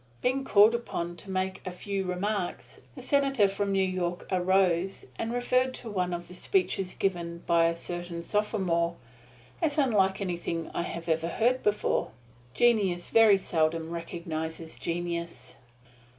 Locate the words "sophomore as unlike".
8.23-10.19